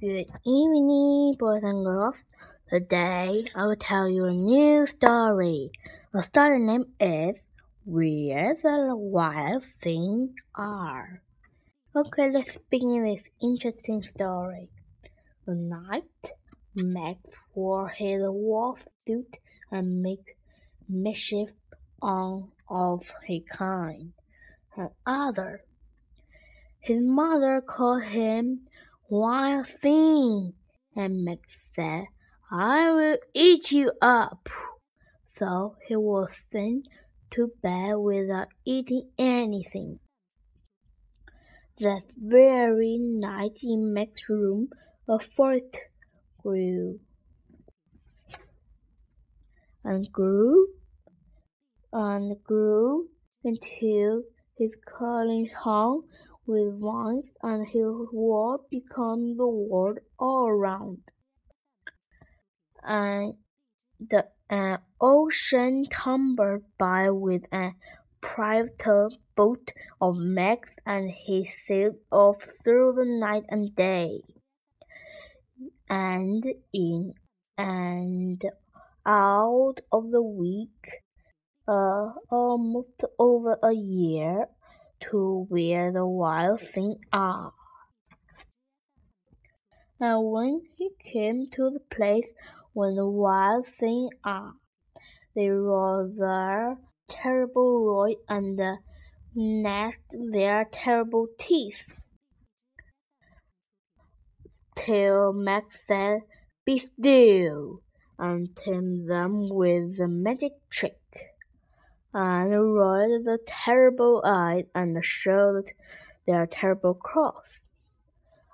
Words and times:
Good 0.00 0.30
evening, 0.46 1.36
boys 1.38 1.62
and 1.62 1.84
girls. 1.84 2.24
Today 2.70 3.44
I 3.54 3.66
will 3.66 3.76
tell 3.76 4.08
you 4.08 4.24
a 4.24 4.32
new 4.32 4.86
story. 4.86 5.72
The 6.14 6.22
story 6.22 6.58
name 6.58 6.86
is 6.98 7.36
Where 7.84 8.56
the 8.62 8.96
Wild 8.96 9.62
Things 9.62 10.30
Are. 10.54 11.20
Okay, 11.94 12.30
let's 12.30 12.56
begin 12.70 13.04
this 13.04 13.28
interesting 13.42 14.02
story. 14.02 14.70
The 15.44 15.54
night, 15.54 16.32
Max 16.74 17.20
wore 17.54 17.90
his 17.90 18.22
wolf 18.22 18.82
suit 19.06 19.36
and 19.70 20.00
made 20.02 20.24
mischief 20.88 21.50
on 22.00 22.52
of 22.70 23.04
his 23.26 23.42
kind 23.52 24.14
and 24.78 24.88
other. 25.04 25.60
His 26.78 27.02
mother 27.02 27.60
called 27.60 28.04
him 28.04 28.62
Wild 29.12 29.66
thing! 29.66 30.54
And 30.94 31.24
Max 31.24 31.56
said, 31.72 32.04
I 32.48 32.92
will 32.92 33.18
eat 33.34 33.72
you 33.72 33.90
up. 34.00 34.48
So 35.36 35.74
he 35.88 35.96
was 35.96 36.38
sent 36.52 36.86
to 37.32 37.50
bed 37.60 37.94
without 37.96 38.46
eating 38.64 39.10
anything. 39.18 39.98
That 41.78 42.04
very 42.16 42.98
night 43.00 43.58
in 43.64 43.92
Max's 43.92 44.28
room, 44.28 44.68
a 45.08 45.18
forest 45.18 45.80
grew 46.38 47.00
and 49.82 50.12
grew 50.12 50.68
and 51.92 52.40
grew 52.44 53.08
until 53.42 54.22
his 54.56 54.70
calling 54.86 55.50
hung 55.64 56.02
with 56.46 56.74
wings 56.74 57.30
and 57.42 57.66
his 57.68 57.84
world 58.12 58.60
become 58.70 59.36
the 59.36 59.46
world 59.46 59.98
all 60.18 60.48
around. 60.48 60.98
And 62.82 63.34
the 63.98 64.26
an 64.48 64.78
ocean 65.00 65.84
tumbled 65.90 66.62
by 66.78 67.10
with 67.10 67.42
a 67.52 67.70
private 68.20 68.82
boat 69.36 69.72
of 70.00 70.16
Max 70.16 70.74
and 70.84 71.10
he 71.10 71.48
sailed 71.66 71.96
off 72.10 72.42
through 72.64 72.94
the 72.96 73.04
night 73.04 73.44
and 73.48 73.74
day. 73.76 74.22
And 75.88 76.44
in 76.72 77.14
and 77.56 78.42
out 79.06 79.76
of 79.92 80.10
the 80.10 80.22
week, 80.22 81.02
uh, 81.68 82.12
almost 82.30 83.04
over 83.18 83.58
a 83.62 83.72
year, 83.72 84.46
to 85.00 85.46
where 85.48 85.92
the 85.92 86.06
wild 86.06 86.60
things 86.60 86.98
are. 87.12 87.52
And 89.98 90.30
when 90.30 90.62
he 90.76 90.90
came 90.98 91.48
to 91.52 91.70
the 91.70 91.94
place 91.94 92.28
where 92.72 92.94
the 92.94 93.08
wild 93.08 93.66
things 93.66 94.10
are, 94.24 94.54
they 95.34 95.48
roared 95.48 96.16
their 96.16 96.78
terrible 97.08 97.84
roar 97.84 98.10
and 98.28 98.60
gnashed 99.34 100.14
their 100.32 100.66
terrible 100.70 101.28
teeth. 101.38 101.92
Till 104.74 105.32
Max 105.32 105.80
said, 105.86 106.20
Be 106.64 106.78
still, 106.78 107.82
and 108.18 108.54
tamed 108.56 109.08
them 109.10 109.48
with 109.50 110.00
a 110.00 110.08
magic 110.08 110.52
trick 110.70 111.00
and 112.12 112.50
rolled 112.50 113.24
the 113.24 113.38
terrible 113.46 114.22
eyes 114.24 114.64
and 114.74 115.04
showed 115.04 115.72
their 116.26 116.46
terrible 116.46 116.94
claws, 116.94 117.62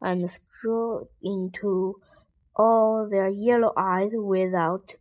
and 0.00 0.30
strode 0.30 1.08
into 1.22 2.00
all 2.54 3.08
their 3.08 3.28
yellow 3.28 3.72
eyes 3.76 4.10
without 4.14 4.94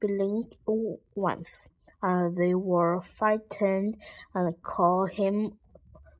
blinking 0.00 0.98
once, 1.14 1.68
and 2.02 2.36
they 2.36 2.54
were 2.54 3.00
frightened 3.02 3.96
and 4.34 4.62
called 4.62 5.10
him 5.10 5.58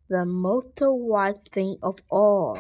the 0.09 0.25
most 0.25 0.79
wild 0.81 1.49
thing 1.53 1.77
of 1.83 1.99
all, 2.09 2.59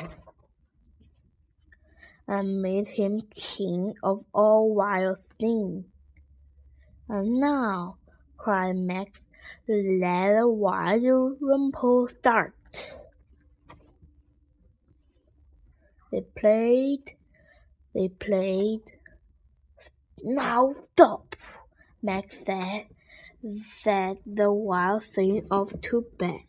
and 2.27 2.61
made 2.61 2.89
him 2.89 3.21
king 3.31 3.95
of 4.03 4.25
all 4.33 4.75
wild 4.75 5.19
things. 5.39 5.85
And 7.09 7.39
now 7.39 7.99
cried 8.47 8.77
Max. 8.77 9.25
Let 9.67 10.37
the 10.39 10.49
wild 10.49 11.37
rumble 11.41 12.07
start. 12.07 12.55
They 16.13 16.21
played, 16.21 17.17
they 17.93 18.07
played. 18.07 18.83
Now 20.23 20.77
stop, 20.93 21.35
Max 22.01 22.45
said. 22.47 22.87
Said 23.83 24.19
the 24.25 24.53
wild 24.53 25.03
thing 25.03 25.49
off 25.51 25.73
to 25.83 26.05
bed 26.17 26.47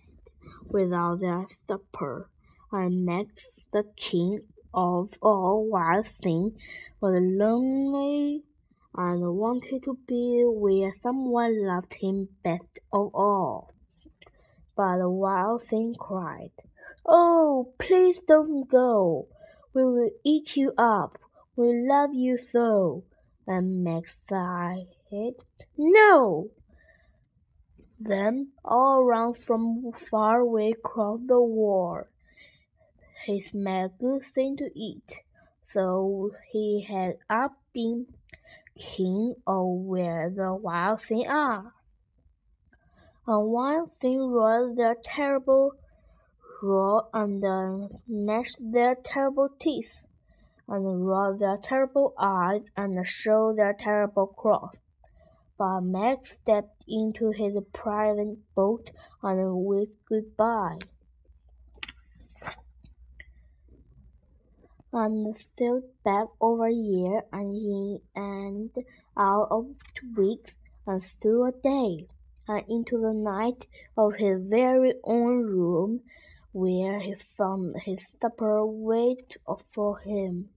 without 0.70 1.20
their 1.20 1.48
supper, 1.68 2.30
and 2.72 3.06
Max, 3.06 3.30
the 3.74 3.86
king 3.96 4.42
of 4.72 5.10
all 5.20 5.68
wild 5.68 6.06
things, 6.06 6.54
was 7.02 7.20
lonely 7.20 8.44
and 8.98 9.38
wanted 9.38 9.84
to 9.84 9.98
be 10.08 10.44
where 10.44 10.92
someone 10.92 11.66
loved 11.66 11.94
him 11.94 12.30
best 12.44 12.80
of 12.92 13.14
all. 13.14 13.72
But 14.76 14.98
the 14.98 15.10
wild 15.10 15.64
thing 15.64 15.96
cried, 16.00 16.52
Oh, 17.06 17.74
please 17.78 18.20
don't 18.28 18.68
go. 18.68 19.28
We 19.74 19.84
will 19.84 20.10
eat 20.24 20.58
you 20.58 20.74
up. 20.78 21.20
We 21.56 21.88
love 21.88 22.10
you 22.14 22.38
so. 22.38 23.04
And 23.46 23.84
Max 23.84 24.18
sighed, 24.28 24.88
No! 25.78 26.50
Then 28.00 28.50
all 28.66 29.02
around 29.02 29.38
from 29.38 29.92
far 29.94 30.40
away 30.42 30.72
across 30.72 31.20
the 31.26 31.42
world, 31.42 32.08
he 33.26 33.42
smelled 33.42 33.98
good 34.00 34.24
thing 34.24 34.58
to 34.58 34.70
eat. 34.76 35.20
So 35.68 36.32
he 36.52 36.86
had 36.88 37.18
up 37.30 37.54
been 37.74 38.08
king 38.78 39.36
of 39.46 39.66
where 39.66 40.30
the 40.30 40.54
wild 40.54 41.02
things 41.02 41.28
are. 41.30 41.74
And 43.26 43.52
wild 43.52 43.92
thing 44.00 44.20
roared 44.20 44.76
their 44.78 44.96
terrible 45.04 45.74
roar 46.62 47.08
and 47.14 47.44
gnashed 48.08 48.60
their 48.60 48.96
terrible 48.96 49.50
teeth, 49.60 50.04
and 50.68 51.08
rolled 51.08 51.40
their 51.40 51.58
terrible 51.58 52.14
eyes 52.18 52.64
and 52.76 53.08
showed 53.08 53.58
their 53.58 53.76
terrible 53.78 54.28
claws. 54.28 54.80
But 55.58 55.82
Max 55.82 56.34
stepped 56.36 56.86
into 56.88 57.32
his 57.32 57.58
private 57.74 58.38
boat 58.56 58.92
and 59.24 59.56
waved 59.66 59.98
goodbye. 60.08 60.80
And 64.94 65.36
sailed 65.58 65.84
back 66.04 66.28
over 66.40 66.70
year 66.70 67.24
and 67.32 67.56
in 67.56 68.00
and 68.16 68.72
out 69.18 69.48
of 69.52 69.68
weeks 70.16 70.52
and 70.86 71.04
through 71.22 71.46
a 71.46 71.52
day, 71.52 72.08
and 72.48 72.64
into 72.70 72.98
the 73.02 73.14
night 73.14 73.68
of 73.98 74.16
his 74.16 74.42
very 74.42 74.94
own 75.04 75.44
room, 75.44 76.02
where 76.52 77.00
he 77.00 77.16
found 77.38 77.76
his 77.84 78.04
supper 78.22 78.66
wait 78.66 79.38
for 79.74 80.00
him, 80.00 80.50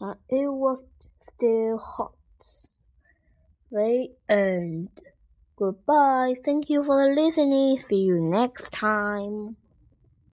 and 0.00 0.16
it 0.28 0.48
was 0.48 0.82
still 1.22 1.78
hot. 1.78 2.12
The 3.70 4.08
end. 4.28 4.90
Goodbye. 5.56 6.34
Thank 6.44 6.68
you 6.68 6.84
for 6.84 7.14
listening. 7.14 7.78
See 7.78 7.96
you 7.96 8.20
next 8.20 8.72
time. 8.72 9.56